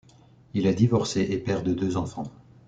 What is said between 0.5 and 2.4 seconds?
Il est divorcé et père de deux enfants.